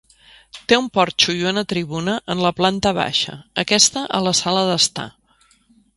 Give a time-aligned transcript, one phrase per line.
[0.71, 5.11] Té un porxo i una tribuna en la planta baixa, aquesta a la sala d'estar.